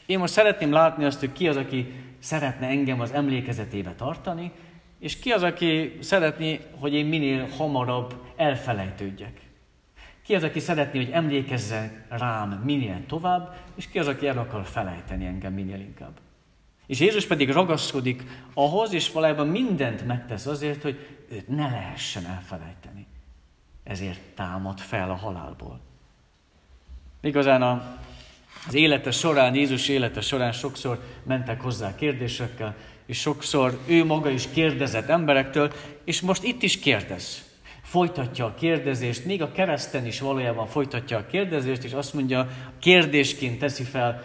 én 0.05 0.19
most 0.19 0.33
szeretném 0.33 0.71
látni 0.71 1.05
azt, 1.05 1.19
hogy 1.19 1.31
ki 1.31 1.47
az, 1.47 1.55
aki 1.55 1.93
szeretne 2.19 2.67
engem 2.67 2.99
az 2.99 3.11
emlékezetébe 3.11 3.93
tartani, 3.93 4.51
és 4.99 5.19
ki 5.19 5.31
az, 5.31 5.43
aki 5.43 5.97
szeretné, 6.01 6.59
hogy 6.79 6.93
én 6.93 7.05
minél 7.05 7.47
hamarabb 7.57 8.13
elfelejtődjek. 8.35 9.44
Ki 10.25 10.35
az, 10.35 10.43
aki 10.43 10.59
szeretné, 10.59 11.03
hogy 11.03 11.13
emlékezzen 11.13 12.05
rám 12.09 12.49
minél 12.49 13.05
tovább, 13.07 13.55
és 13.75 13.87
ki 13.87 13.99
az, 13.99 14.07
aki 14.07 14.27
el 14.27 14.37
akar 14.37 14.65
felejteni 14.65 15.25
engem 15.25 15.53
minél 15.53 15.79
inkább. 15.79 16.19
És 16.87 16.99
Jézus 16.99 17.25
pedig 17.25 17.49
ragaszkodik 17.49 18.23
ahhoz, 18.53 18.93
és 18.93 19.11
valójában 19.11 19.47
mindent 19.47 20.05
megtesz 20.05 20.45
azért, 20.45 20.81
hogy 20.81 21.17
őt 21.31 21.47
ne 21.47 21.69
lehessen 21.69 22.25
elfelejteni. 22.25 23.07
Ezért 23.83 24.19
támad 24.35 24.79
fel 24.79 25.09
a 25.09 25.15
halálból. 25.15 25.79
Igazán 27.21 27.61
a, 27.61 27.97
az 28.67 28.73
élete 28.73 29.11
során, 29.11 29.55
Jézus 29.55 29.87
élete 29.87 30.21
során 30.21 30.51
sokszor 30.51 31.03
mentek 31.23 31.61
hozzá 31.61 31.95
kérdésekkel, 31.95 32.75
és 33.05 33.19
sokszor 33.19 33.79
ő 33.87 34.05
maga 34.05 34.29
is 34.29 34.47
kérdezett 34.53 35.09
emberektől, 35.09 35.73
és 36.03 36.21
most 36.21 36.43
itt 36.43 36.63
is 36.63 36.79
kérdez. 36.79 37.44
Folytatja 37.95 38.45
a 38.45 38.53
kérdezést, 38.53 39.25
még 39.25 39.41
a 39.41 39.51
kereszten 39.51 40.05
is 40.05 40.19
valójában 40.19 40.67
folytatja 40.67 41.17
a 41.17 41.25
kérdezést, 41.25 41.83
és 41.83 41.93
azt 41.93 42.13
mondja, 42.13 42.47
kérdésként 42.79 43.59
teszi 43.59 43.83
fel 43.83 44.23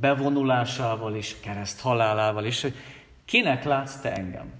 bevonulásával 0.00 1.14
is, 1.14 1.36
kereszt 1.40 1.80
halálával 1.80 2.44
is, 2.44 2.62
hogy 2.62 2.74
kinek 3.24 3.64
látsz 3.64 4.00
te 4.00 4.12
engem? 4.12 4.52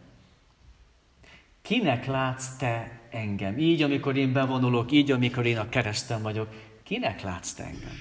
Kinek 1.63 2.07
látsz 2.07 2.57
te 2.57 3.01
engem? 3.11 3.59
Így, 3.59 3.83
amikor 3.83 4.17
én 4.17 4.33
bevonulok, 4.33 4.93
így, 4.93 5.11
amikor 5.11 5.47
én 5.47 5.59
a 5.59 5.69
kereszten 5.69 6.23
vagyok, 6.23 6.49
kinek 6.83 7.23
látsz 7.23 7.53
te 7.53 7.63
engem? 7.63 7.97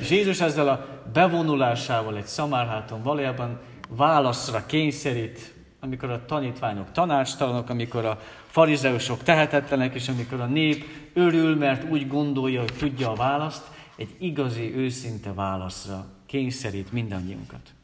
És 0.00 0.10
Jézus 0.10 0.40
ezzel 0.40 0.68
a 0.68 1.02
bevonulásával 1.12 2.16
egy 2.16 2.26
szamárháton 2.26 3.02
valójában 3.02 3.60
válaszra 3.88 4.66
kényszerít, 4.66 5.53
amikor 5.84 6.10
a 6.10 6.24
tanítványok 6.24 6.92
tanácstalanok, 6.92 7.68
amikor 7.68 8.04
a 8.04 8.20
farizeusok 8.46 9.22
tehetetlenek, 9.22 9.94
és 9.94 10.08
amikor 10.08 10.40
a 10.40 10.46
nép 10.46 10.84
örül, 11.12 11.56
mert 11.56 11.90
úgy 11.90 12.08
gondolja, 12.08 12.60
hogy 12.60 12.74
tudja 12.78 13.10
a 13.10 13.14
választ, 13.14 13.70
egy 13.96 14.16
igazi, 14.18 14.76
őszinte 14.76 15.32
válaszra 15.32 16.06
kényszerít 16.26 16.92
mindannyiunkat. 16.92 17.74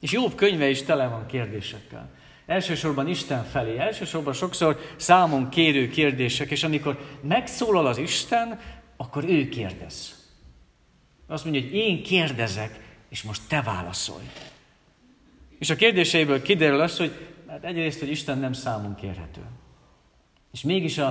És 0.00 0.12
jobb 0.12 0.34
könyve 0.34 0.68
is 0.68 0.82
tele 0.82 1.08
van 1.08 1.26
kérdésekkel. 1.26 2.10
Elsősorban 2.46 3.08
Isten 3.08 3.44
felé, 3.44 3.78
elsősorban 3.78 4.32
sokszor 4.32 4.78
számon 4.96 5.48
kérő 5.48 5.88
kérdések, 5.88 6.50
és 6.50 6.64
amikor 6.64 7.18
megszólal 7.20 7.86
az 7.86 7.98
Isten, 7.98 8.60
akkor 8.96 9.24
ő 9.24 9.48
kérdez. 9.48 10.26
Azt 11.26 11.44
mondja, 11.44 11.62
hogy 11.62 11.74
én 11.74 12.02
kérdezek, 12.02 12.80
és 13.08 13.22
most 13.22 13.42
te 13.48 13.62
válaszolj. 13.62 14.24
És 15.58 15.70
a 15.70 15.76
kérdéseiből 15.76 16.42
kiderül 16.42 16.80
az, 16.80 16.96
hogy 16.96 17.12
hát 17.46 17.64
egyrészt, 17.64 17.98
hogy 17.98 18.10
Isten 18.10 18.38
nem 18.38 18.52
számunk 18.52 18.96
kérhető. 18.96 19.40
És 20.52 20.62
mégis 20.62 20.98
a, 20.98 21.06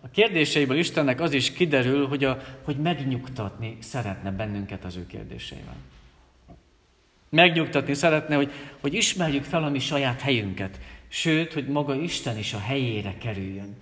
a 0.00 0.10
kérdéseiből 0.10 0.78
Istennek 0.78 1.20
az 1.20 1.32
is 1.32 1.52
kiderül, 1.52 2.06
hogy, 2.06 2.24
a, 2.24 2.38
hogy 2.62 2.76
megnyugtatni 2.76 3.76
szeretne 3.80 4.30
bennünket 4.30 4.84
az 4.84 4.96
ő 4.96 5.06
kérdéseivel. 5.06 5.76
Megnyugtatni 7.28 7.94
szeretne, 7.94 8.34
hogy, 8.34 8.52
hogy 8.80 8.94
ismerjük 8.94 9.44
fel 9.44 9.64
a 9.64 9.68
mi 9.68 9.78
saját 9.78 10.20
helyünket. 10.20 10.80
Sőt, 11.08 11.52
hogy 11.52 11.68
maga 11.68 11.94
Isten 11.94 12.38
is 12.38 12.52
a 12.52 12.58
helyére 12.58 13.14
kerüljön. 13.18 13.76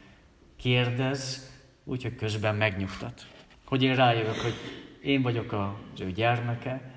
Kérdez, 0.57 1.51
úgyhogy 1.85 2.15
közben 2.15 2.55
megnyugtat. 2.55 3.27
Hogy 3.65 3.83
én 3.83 3.95
rájövök, 3.95 4.37
hogy 4.37 4.55
én 5.03 5.23
vagyok 5.23 5.53
az 5.53 6.01
ő 6.01 6.13
gyermeke, 6.13 6.93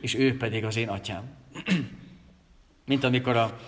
és 0.00 0.14
ő 0.14 0.36
pedig 0.36 0.64
az 0.64 0.76
én 0.76 0.88
atyám. 0.88 1.22
Mint 2.84 3.04
amikor 3.04 3.36
a, 3.36 3.58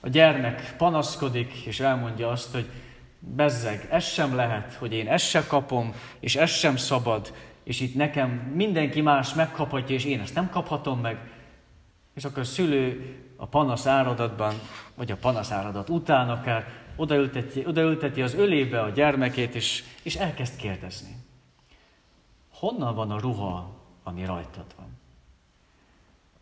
a 0.00 0.08
gyermek 0.08 0.74
panaszkodik, 0.76 1.52
és 1.52 1.80
elmondja 1.80 2.28
azt, 2.28 2.52
hogy 2.52 2.70
bezzeg, 3.18 3.86
ez 3.90 4.04
sem 4.04 4.34
lehet, 4.34 4.74
hogy 4.74 4.92
én 4.92 5.08
ezt 5.08 5.28
sem 5.28 5.44
kapom, 5.46 5.94
és 6.20 6.36
ez 6.36 6.50
sem 6.50 6.76
szabad, 6.76 7.34
és 7.62 7.80
itt 7.80 7.94
nekem 7.94 8.30
mindenki 8.54 9.00
más 9.00 9.34
megkaphatja, 9.34 9.94
és 9.94 10.04
én 10.04 10.20
ezt 10.20 10.34
nem 10.34 10.50
kaphatom 10.50 11.00
meg. 11.00 11.30
És 12.14 12.24
akkor 12.24 12.38
a 12.38 12.44
szülő 12.44 13.14
a 13.36 13.46
panasz 13.46 13.86
áradatban, 13.86 14.54
vagy 14.94 15.10
a 15.10 15.16
panasz 15.16 15.50
áradat 15.50 15.88
után 15.88 16.30
akár 16.30 16.66
odaülteti, 16.96 17.66
odaülteti 17.66 18.22
az 18.22 18.34
ölébe 18.34 18.80
a 18.80 18.88
gyermekét, 18.88 19.54
és, 19.54 19.84
és 20.02 20.16
elkezd 20.16 20.56
kérdezni. 20.56 21.16
Honnan 22.50 22.94
van 22.94 23.10
a 23.10 23.18
ruha, 23.18 23.76
ami 24.02 24.24
rajtad 24.24 24.66
van? 24.76 24.98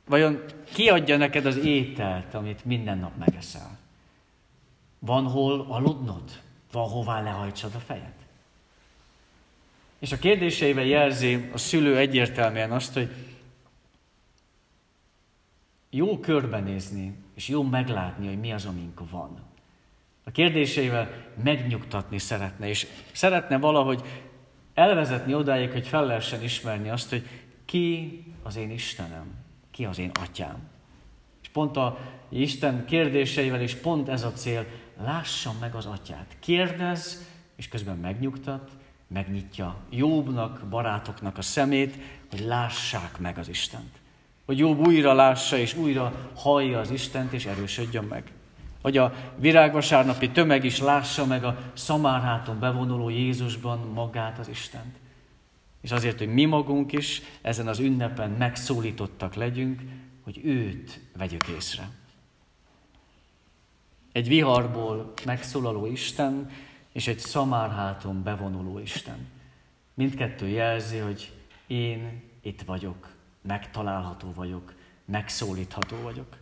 Vajon 0.08 0.44
ki 0.72 0.88
adja 0.88 1.16
neked 1.16 1.46
az 1.46 1.56
ételt, 1.56 2.34
amit 2.34 2.64
minden 2.64 2.98
nap 2.98 3.16
megeszel? 3.16 3.78
Van 4.98 5.24
hol 5.24 5.66
aludnod? 5.68 6.40
Van 6.72 6.88
hová 6.88 7.22
lehajtsad 7.22 7.74
a 7.74 7.78
fejed? 7.78 8.12
És 9.98 10.12
a 10.12 10.18
kérdéseivel 10.18 10.84
jelzi 10.84 11.50
a 11.52 11.58
szülő 11.58 11.96
egyértelműen 11.96 12.72
azt, 12.72 12.94
hogy 12.94 13.10
jó 15.90 16.18
körbenézni, 16.18 17.16
és 17.34 17.48
jó 17.48 17.62
meglátni, 17.62 18.26
hogy 18.26 18.40
mi 18.40 18.52
az, 18.52 18.64
amink 18.64 19.10
van. 19.10 19.40
A 20.24 20.30
kérdéseivel 20.30 21.10
megnyugtatni 21.42 22.18
szeretne, 22.18 22.68
és 22.68 22.86
szeretne 23.12 23.58
valahogy 23.58 24.02
elvezetni 24.74 25.34
odáig, 25.34 25.70
hogy 25.70 25.86
fel 25.86 26.06
lehessen 26.06 26.42
ismerni 26.42 26.88
azt, 26.88 27.10
hogy 27.10 27.28
ki 27.64 28.22
az 28.42 28.56
én 28.56 28.70
Istenem, 28.70 29.37
ki 29.78 29.84
az 29.84 29.98
én 29.98 30.10
atyám. 30.20 30.56
És 31.42 31.48
pont 31.48 31.76
a 31.76 31.98
Isten 32.28 32.84
kérdéseivel 32.84 33.60
is 33.60 33.74
pont 33.74 34.08
ez 34.08 34.22
a 34.24 34.32
cél, 34.32 34.66
lássam 35.02 35.56
meg 35.60 35.74
az 35.74 35.86
atyát. 35.86 36.36
Kérdez, 36.40 37.28
és 37.56 37.68
közben 37.68 37.96
megnyugtat, 37.96 38.70
megnyitja 39.06 39.76
Jobbnak, 39.90 40.64
barátoknak 40.70 41.38
a 41.38 41.42
szemét, 41.42 41.96
hogy 42.30 42.40
lássák 42.40 43.18
meg 43.18 43.38
az 43.38 43.48
Istent. 43.48 44.00
Hogy 44.46 44.58
Jobb 44.58 44.86
újra 44.86 45.12
lássa, 45.12 45.56
és 45.56 45.74
újra 45.74 46.30
hallja 46.34 46.78
az 46.78 46.90
Istent, 46.90 47.32
és 47.32 47.46
erősödjön 47.46 48.04
meg. 48.04 48.32
Hogy 48.82 48.96
a 48.96 49.14
virágvasárnapi 49.36 50.30
tömeg 50.30 50.64
is 50.64 50.80
lássa 50.80 51.26
meg 51.26 51.44
a 51.44 51.58
szamárháton 51.72 52.58
bevonuló 52.58 53.08
Jézusban 53.08 53.78
magát 53.78 54.38
az 54.38 54.48
Istent. 54.48 54.96
És 55.80 55.90
azért, 55.90 56.18
hogy 56.18 56.32
mi 56.32 56.44
magunk 56.44 56.92
is 56.92 57.22
ezen 57.42 57.68
az 57.68 57.78
ünnepen 57.78 58.30
megszólítottak 58.30 59.34
legyünk, 59.34 59.82
hogy 60.22 60.40
őt 60.44 61.00
vegyük 61.16 61.48
észre. 61.48 61.88
Egy 64.12 64.28
viharból 64.28 65.12
megszólaló 65.24 65.86
Isten, 65.86 66.50
és 66.92 67.06
egy 67.06 67.18
szamárháton 67.18 68.22
bevonuló 68.22 68.78
Isten. 68.78 69.26
Mindkettő 69.94 70.48
jelzi, 70.48 70.98
hogy 70.98 71.32
én 71.66 72.22
itt 72.42 72.62
vagyok, 72.62 73.08
megtalálható 73.40 74.32
vagyok, 74.32 74.74
megszólítható 75.04 75.96
vagyok. 76.02 76.36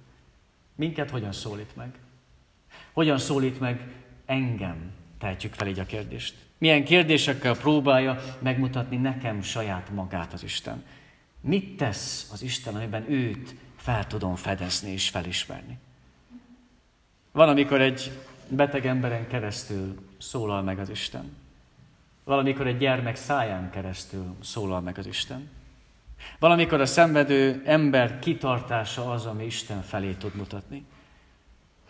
Minket 0.75 1.11
hogyan 1.11 1.33
szólít 1.33 1.77
meg? 1.77 1.99
Hogyan 2.93 3.19
szólít 3.19 3.61
meg 3.61 3.95
engem? 4.25 4.93
Tehetjük 5.19 5.53
fel 5.55 5.67
így 5.67 5.79
a 5.79 5.87
kérdést. 5.87 6.46
Milyen 6.59 6.85
kérdésekkel 6.85 7.57
próbálja 7.57 8.37
megmutatni 8.39 8.97
nekem 8.97 9.43
saját 9.43 9.91
magát 9.91 10.33
az 10.33 10.43
Isten? 10.43 10.85
Mit 11.41 11.77
tesz 11.77 12.31
az 12.33 12.43
Isten, 12.43 12.75
amiben 12.75 13.11
őt 13.11 13.55
fel 13.77 14.07
tudom 14.07 14.35
fedezni 14.35 14.91
és 14.91 15.09
felismerni? 15.09 15.79
Van, 17.33 17.49
amikor 17.49 17.81
egy 17.81 18.11
beteg 18.49 18.87
emberen 18.87 19.27
keresztül 19.27 20.09
szólal 20.19 20.63
meg 20.63 20.79
az 20.79 20.89
Isten. 20.89 21.37
Valamikor 22.25 22.67
egy 22.67 22.79
gyermek 22.79 23.17
száján 23.17 23.71
keresztül 23.71 24.37
szólal 24.43 24.81
meg 24.81 24.99
az 24.99 25.07
Isten. 25.07 25.49
Valamikor 26.39 26.81
a 26.81 26.87
szenvedő 26.87 27.63
ember 27.65 28.19
kitartása 28.19 29.11
az, 29.11 29.27
ami 29.27 29.45
Isten 29.45 29.83
felé 29.83 30.13
tud 30.13 30.35
mutatni. 30.35 30.85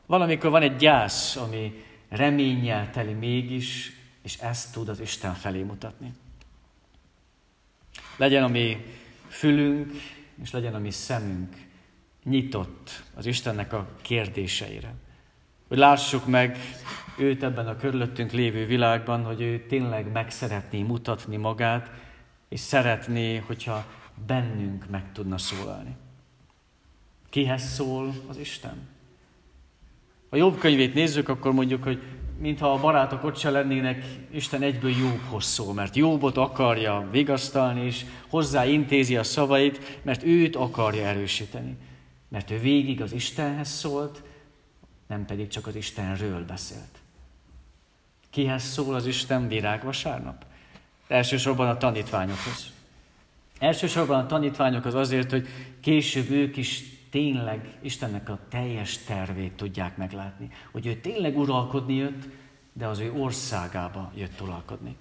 Valamikor 0.06 0.50
van 0.50 0.62
egy 0.62 0.76
gyász, 0.76 1.36
ami 1.36 1.84
reménnyel 2.08 2.90
teli 2.90 3.12
mégis, 3.12 3.95
és 4.26 4.36
ezt 4.38 4.72
tud 4.72 4.88
az 4.88 5.00
Isten 5.00 5.34
felé 5.34 5.62
mutatni. 5.62 6.12
Legyen 8.16 8.42
a 8.42 8.48
mi 8.48 8.84
fülünk, 9.28 9.92
és 10.42 10.50
legyen 10.50 10.74
a 10.74 10.78
mi 10.78 10.90
szemünk 10.90 11.56
nyitott 12.24 13.02
az 13.14 13.26
Istennek 13.26 13.72
a 13.72 13.88
kérdéseire. 14.02 14.94
Hogy 15.68 15.76
lássuk 15.76 16.26
meg 16.26 16.58
őt 17.18 17.42
ebben 17.42 17.66
a 17.66 17.76
körülöttünk 17.76 18.32
lévő 18.32 18.66
világban, 18.66 19.24
hogy 19.24 19.40
ő 19.40 19.66
tényleg 19.66 20.12
meg 20.12 20.30
szeretné 20.30 20.82
mutatni 20.82 21.36
magát, 21.36 21.90
és 22.48 22.60
szeretné, 22.60 23.36
hogyha 23.36 23.86
bennünk 24.26 24.90
meg 24.90 25.12
tudna 25.12 25.38
szólalni. 25.38 25.96
Kihez 27.30 27.72
szól 27.72 28.14
az 28.26 28.38
Isten? 28.38 28.88
Ha 30.30 30.36
jobb 30.36 30.58
könyvét 30.58 30.94
nézzük, 30.94 31.28
akkor 31.28 31.52
mondjuk, 31.52 31.82
hogy 31.82 32.02
mintha 32.38 32.72
a 32.72 32.80
barátok 32.80 33.24
ott 33.24 33.36
se 33.36 33.50
lennének, 33.50 34.04
Isten 34.30 34.62
egyből 34.62 34.90
Jobbhoz 34.90 35.44
szól, 35.44 35.74
mert 35.74 35.96
Jobbot 35.96 36.36
akarja 36.36 37.08
vigasztalni, 37.10 37.84
és 37.84 38.04
hozzá 38.28 38.66
intézi 38.66 39.16
a 39.16 39.22
szavait, 39.22 40.00
mert 40.02 40.22
őt 40.22 40.56
akarja 40.56 41.06
erősíteni. 41.06 41.76
Mert 42.28 42.50
ő 42.50 42.58
végig 42.58 43.02
az 43.02 43.12
Istenhez 43.12 43.68
szólt, 43.68 44.22
nem 45.06 45.24
pedig 45.24 45.48
csak 45.48 45.66
az 45.66 45.76
Istenről 45.76 46.44
beszélt. 46.44 46.98
Kihez 48.30 48.62
szól 48.62 48.94
az 48.94 49.06
Isten 49.06 49.48
virágvasárnap? 49.48 50.44
Elsősorban 51.08 51.68
a 51.68 51.76
tanítványokhoz. 51.76 52.72
Elsősorban 53.58 54.18
a 54.18 54.26
tanítványok 54.26 54.84
az 54.84 54.94
azért, 54.94 55.30
hogy 55.30 55.48
később 55.80 56.30
ők 56.30 56.56
is 56.56 56.95
tényleg 57.10 57.78
Istennek 57.80 58.28
a 58.28 58.38
teljes 58.48 58.98
tervét 58.98 59.52
tudják 59.52 59.96
meglátni. 59.96 60.50
Hogy 60.72 60.86
ő 60.86 60.96
tényleg 60.96 61.38
uralkodni 61.38 61.94
jött, 61.94 62.28
de 62.72 62.86
az 62.86 62.98
ő 62.98 63.12
országába 63.12 64.12
jött 64.14 64.40
uralkodni. 64.40 64.96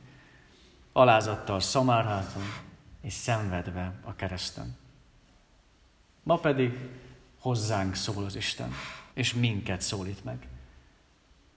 Alázattal 0.92 1.60
szamárháton 1.60 2.44
és 3.02 3.14
szenvedve 3.14 3.94
a 4.04 4.16
kereszten. 4.16 4.78
Ma 6.24 6.38
pedig 6.38 6.78
hozzánk 7.40 7.96
szól 7.96 8.24
az 8.24 8.36
Isten 8.36 8.72
és 9.14 9.34
minket 9.34 9.82
szólít 9.82 10.24
meg. 10.24 10.48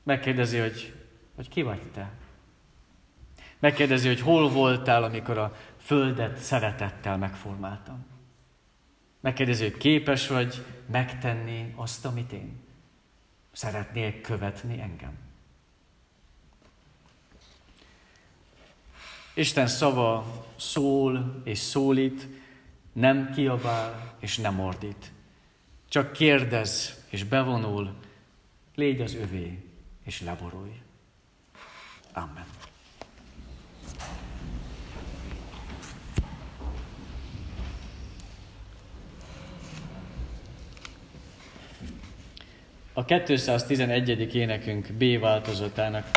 Megkérdezi, 0.03 0.59
hogy, 0.59 0.95
hogy 1.35 1.49
ki 1.49 1.63
vagy 1.63 1.83
te? 1.93 2.11
Megkérdezi, 3.59 4.07
hogy 4.07 4.21
hol 4.21 4.49
voltál, 4.49 5.03
amikor 5.03 5.39
a 5.39 5.57
földet 5.77 6.37
szeretettel 6.37 7.17
megformáltam. 7.17 8.07
Megkérdezi, 9.20 9.62
hogy 9.62 9.76
képes 9.76 10.28
vagy 10.28 10.64
megtenni 10.90 11.72
azt, 11.76 12.04
amit 12.04 12.33
én. 12.33 12.61
Szeretnél 13.52 14.20
követni 14.20 14.81
engem. 14.81 15.12
Isten 19.35 19.66
szava 19.66 20.46
szól 20.57 21.40
és 21.44 21.59
szólít, 21.59 22.26
nem 22.92 23.31
kiabál 23.35 24.16
és 24.20 24.37
nem 24.37 24.61
ordít. 24.61 25.12
Csak 25.88 26.12
kérdez 26.12 27.04
és 27.09 27.24
bevonul, 27.24 27.94
légy 28.74 29.00
az 29.00 29.14
övé, 29.14 29.64
és 30.04 30.20
leborulj. 30.20 30.81
Amen. 32.12 32.58
A 42.99 43.05
211. 43.05 44.35
énekünk 44.35 44.93
B 44.93 45.21
változatának 45.21 46.11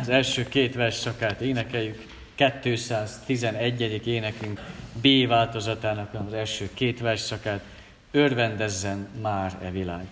az 0.00 0.08
első 0.08 0.48
két 0.48 0.74
versszakát 0.74 1.40
énekeljük. 1.40 2.06
211. 2.34 4.06
énekünk 4.06 4.60
B 5.02 5.26
változatának 5.28 6.14
az 6.26 6.32
első 6.32 6.70
két 6.74 7.00
versszakát 7.00 7.60
örvendezzen 8.10 9.08
már 9.22 9.58
e 9.62 9.70
világ. 9.70 10.06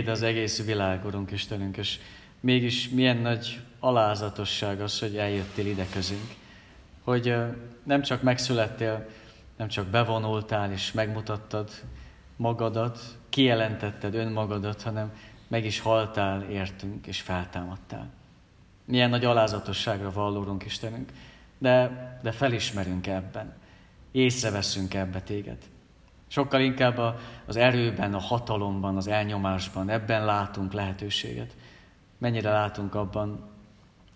Tiéd 0.00 0.12
az 0.12 0.22
egész 0.22 0.64
világ, 0.64 1.04
Urunk 1.04 1.30
Istenünk, 1.30 1.76
és 1.76 1.98
mégis 2.40 2.88
milyen 2.88 3.16
nagy 3.16 3.60
alázatosság 3.80 4.80
az, 4.80 4.98
hogy 4.98 5.16
eljöttél 5.16 5.66
ide 5.66 5.86
közünk. 5.92 6.34
Hogy 7.04 7.34
nem 7.82 8.02
csak 8.02 8.22
megszülettél, 8.22 9.08
nem 9.56 9.68
csak 9.68 9.86
bevonultál 9.86 10.72
és 10.72 10.92
megmutattad 10.92 11.70
magadat, 12.36 13.18
kijelentetted 13.28 14.14
önmagadat, 14.14 14.82
hanem 14.82 15.12
meg 15.48 15.64
is 15.64 15.80
haltál 15.80 16.42
értünk 16.42 17.06
és 17.06 17.20
feltámadtál. 17.20 18.10
Milyen 18.84 19.10
nagy 19.10 19.24
alázatosságra 19.24 20.12
vallórunk 20.12 20.64
Istenünk, 20.64 21.12
de, 21.58 22.18
de 22.22 22.32
felismerünk 22.32 23.06
ebben, 23.06 23.54
észreveszünk 24.12 24.94
ebbe 24.94 25.20
téged. 25.20 25.58
Sokkal 26.32 26.60
inkább 26.60 27.16
az 27.46 27.56
erőben, 27.56 28.14
a 28.14 28.18
hatalomban, 28.18 28.96
az 28.96 29.06
elnyomásban, 29.06 29.88
ebben 29.88 30.24
látunk 30.24 30.72
lehetőséget. 30.72 31.56
Mennyire 32.18 32.50
látunk 32.50 32.94
abban 32.94 33.48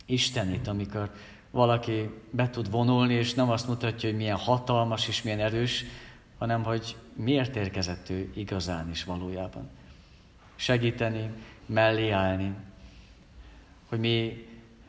Istenét, 0.06 0.68
amikor 0.68 1.10
valaki 1.50 2.10
be 2.30 2.50
tud 2.50 2.70
vonulni, 2.70 3.14
és 3.14 3.34
nem 3.34 3.50
azt 3.50 3.68
mutatja, 3.68 4.08
hogy 4.08 4.18
milyen 4.18 4.36
hatalmas 4.36 5.08
és 5.08 5.22
milyen 5.22 5.40
erős, 5.40 5.84
hanem 6.38 6.62
hogy 6.62 6.96
miért 7.12 7.56
érkezett 7.56 8.10
ő 8.10 8.30
igazán 8.34 8.90
is 8.90 9.04
valójában. 9.04 9.68
Segíteni, 10.54 11.30
mellé 11.66 12.10
állni, 12.10 12.54
hogy 13.88 13.98
mi 13.98 14.46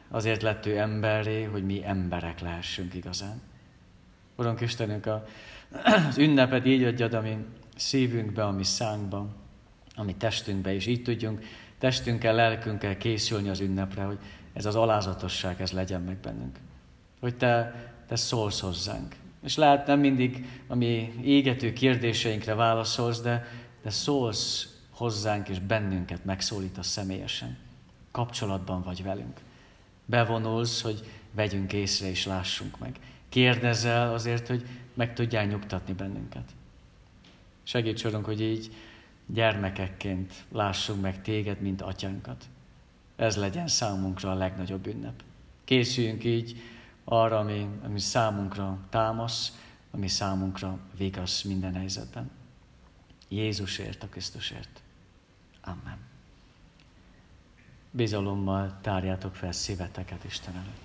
azért 0.10 0.42
lett 0.42 0.66
ő 0.66 0.78
emberré, 0.78 1.44
hogy 1.44 1.66
mi 1.66 1.86
emberek 1.86 2.40
lehessünk 2.40 2.94
igazán. 2.94 3.42
Urunk 4.36 4.62
Istenünk, 4.62 5.06
a, 5.06 5.26
az 6.10 6.18
ünnepet 6.18 6.66
így 6.66 6.84
adjad 6.84 7.14
a 7.14 7.22
mi 7.22 7.38
szívünkbe, 7.76 8.46
a 8.46 8.52
mi 8.52 8.64
szánkba, 8.64 9.28
a 9.96 10.04
mi 10.04 10.16
testünkbe, 10.16 10.74
és 10.74 10.86
így 10.86 11.04
tudjunk 11.04 11.46
testünkkel, 11.78 12.36
lelkünkkel 12.36 12.98
készülni 12.98 13.50
az 13.50 13.60
ünnepre, 13.60 14.04
hogy 14.04 14.18
ez 14.54 14.66
az 14.66 14.76
alázatosság, 14.76 15.62
ez 15.62 15.72
legyen 15.72 16.02
meg 16.02 16.18
bennünk. 16.18 16.60
Hogy 17.20 17.36
te, 17.36 17.84
te 18.08 18.16
szólsz 18.16 18.60
hozzánk. 18.60 19.16
És 19.44 19.56
lehet 19.56 19.88
nem 19.88 20.00
mindig 20.00 20.46
a 20.68 20.76
mi 20.76 21.14
égető 21.24 21.74
kérdéseinkre 21.74 22.54
válaszolsz, 22.54 23.22
de, 23.22 23.48
de 23.84 23.90
szólsz 23.90 24.76
hozzánk 24.90 25.50
és 25.50 25.60
bennünket 25.60 26.26
megszólítasz 26.26 26.88
személyesen. 26.88 27.58
Kapcsolatban 28.12 28.82
vagy 28.82 29.04
velünk. 29.04 29.40
Bevonulsz, 30.06 30.82
hogy 30.82 31.12
vegyünk 31.32 31.74
észre 31.74 32.10
és 32.10 32.26
lássunk 32.26 32.80
meg. 32.80 33.00
Kérdezel 33.36 34.14
azért, 34.14 34.48
hogy 34.48 34.68
meg 34.94 35.14
tudjál 35.14 35.46
nyugtatni 35.46 35.94
bennünket. 35.94 36.52
Segíts, 37.64 38.04
Urunk, 38.04 38.26
hogy 38.26 38.42
így 38.42 38.74
gyermekekként 39.26 40.46
lássunk 40.52 41.02
meg 41.02 41.22
téged, 41.22 41.62
mint 41.62 41.82
atyánkat. 41.82 42.46
Ez 43.16 43.36
legyen 43.36 43.68
számunkra 43.68 44.32
a 44.32 44.36
legnagyobb 44.36 44.88
ünnep. 44.88 45.24
Készüljünk 45.64 46.24
így 46.24 46.62
arra, 47.04 47.38
ami, 47.38 47.68
ami 47.84 48.00
számunkra 48.00 48.78
támasz, 48.90 49.62
ami 49.92 50.08
számunkra 50.08 50.80
vigasz 50.98 51.42
minden 51.42 51.74
helyzetben. 51.74 52.32
Jézusért, 53.28 54.04
a 54.04 54.08
Krisztusért. 54.08 54.82
Amen. 55.62 55.98
Bizalommal 57.92 58.78
tárjátok 58.82 59.36
fel 59.36 59.52
szíveteket 59.52 60.24
Isten 60.24 60.54
előtt. 60.54 60.85